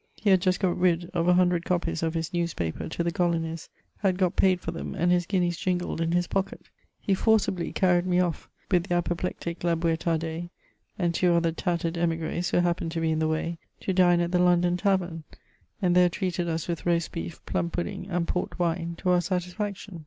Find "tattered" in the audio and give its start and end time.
11.51-11.99